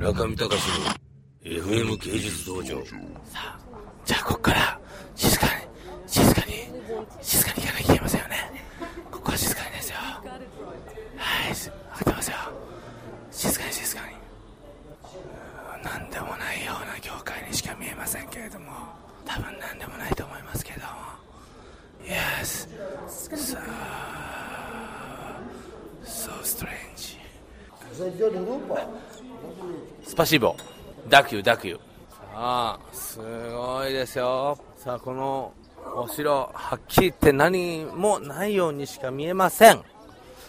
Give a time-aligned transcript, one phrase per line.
[0.00, 0.86] 中見隆の
[1.44, 2.82] FM 芸術道場。
[2.86, 2.92] さ
[3.34, 3.58] あ、
[4.02, 4.80] じゃあこっから、
[5.14, 5.52] 静かに、
[6.06, 6.54] 静かに、
[7.20, 8.36] 静かに行かなきゃいけませんよね。
[9.10, 9.96] ここは静かにですよ。
[9.98, 12.36] はい、す開けてますよ。
[13.30, 14.14] 静かに静かに。
[14.14, 18.72] うーんなんでもないような業界にしか見えませんけれども、
[19.26, 20.92] 多分なんでもないと思いますけれども。
[22.06, 22.68] Yes.
[23.06, 23.58] So,
[26.02, 27.20] so strange.
[30.04, 30.56] スパシーボ。
[31.08, 31.76] ダキューダキュー。
[31.76, 31.80] さ
[32.34, 34.58] あすごいですよ。
[34.76, 35.52] さあこの
[35.96, 39.82] お城はっきり言って何もないようにしか見えません。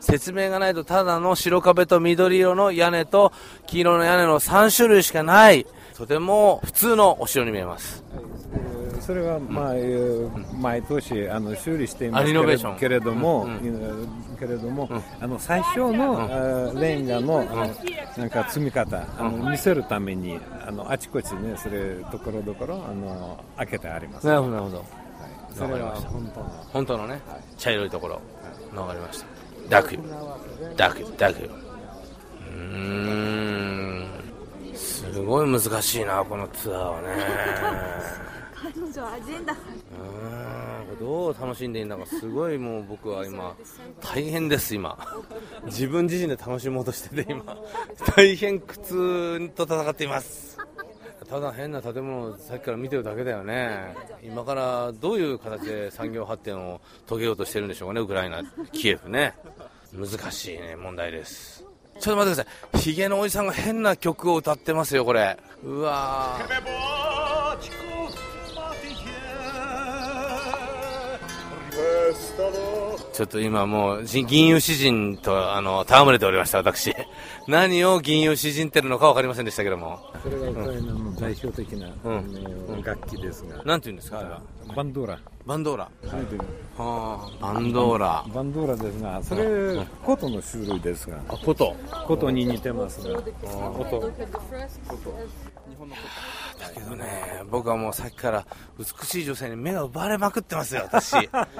[0.00, 3.32] 説明がないとただの白壁と緑色の屋根と
[3.66, 5.66] 黄色の屋根の3種類しかない。
[5.96, 12.32] とても普通のお城に見えます、はいそれは、まあえー毎年あの修理していまあす
[12.78, 14.08] けれども、うんうん
[14.38, 14.88] けれども、
[15.20, 17.74] あの最初の、あーレンガの、あの
[18.16, 24.26] なんか積み方あの、見せるためにあのあちこちねそれところどころあの開けてあります。
[24.26, 24.84] なるほど、なるほど。
[25.54, 27.20] それは本当の本当のね、
[27.56, 28.20] 茶色いところ、
[28.74, 29.26] わかりました。
[29.70, 30.00] ダクユ、
[30.76, 31.46] ダクユ、ダクユ。
[31.48, 34.08] うーん、
[34.74, 37.08] すごい難しいな、このツアーはね。
[38.74, 39.52] 彼女アジェンダ。
[39.52, 43.56] うーん、どう楽しんでいいんだか、すごいもう僕は今、
[44.00, 44.98] 大変です、今。
[45.66, 47.56] 自分自身で楽しもうとしてて、今、
[48.16, 50.58] 大変苦痛と戦っています。
[51.28, 59.34] ただ変な建物をさっきから見てるだけだよね、今からどういう形で産業発展を遂げようとしてるんでしょうかね、ウクライナ、キエフね、
[59.92, 61.64] 難しいね、問題です。
[61.98, 66.93] ちょっと待ってください、ヒゲのおじさんが変な曲を歌ってますよ、これ、うわー
[73.14, 76.92] ちょっと今もう、じ銀融詩人と、あの、戯れておりました、私。
[77.46, 80.00] 何を銀融詩人ってるのか分かりませんでしたけども。
[80.20, 84.42] それがウクライナの代表的な、んあの楽器ですが、なんて言うんですか、あれは。
[84.74, 85.20] バンドーラ。
[85.46, 85.88] バンドーラ。
[86.04, 86.38] それで
[86.76, 88.24] はあ、バンドーラ。
[88.34, 91.76] バンドーラですが、それ、琴の種類ですが、あ、こと。
[92.08, 94.10] 琴に似てますが、音。
[96.68, 98.46] だけどね、僕はもうさっきから
[98.78, 101.14] 美しい女性に目が奪われまくってますよ、私。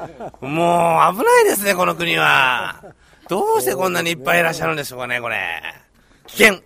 [0.41, 2.83] もう危ないですね、この国は。
[3.29, 5.63] どうしてこんなにいっぱいいらっしゃるんでしょうかね、これ。
[6.27, 6.61] 危険。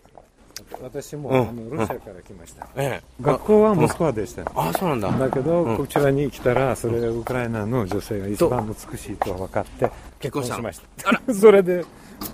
[0.83, 2.69] 私も、うんあのロシアから来ました。
[2.77, 3.23] ええ。
[3.23, 4.43] 学校はモスクワでした。
[4.55, 5.27] あ、そうなんだ。
[5.27, 9.91] だけど、こちらに来たら、それウクライナの女性が一番美しいと分かって、
[10.21, 11.21] 結婚しました。
[11.35, 11.85] それで、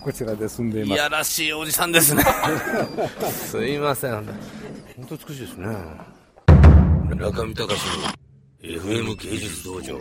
[0.04, 0.92] こちらで住んでいます。
[0.92, 2.22] いやらしいおじさんですね。
[3.32, 4.12] すいません。
[4.96, 5.66] 本当美しいですね。
[7.16, 8.08] 中見隆の
[8.60, 9.98] FM 芸術道場。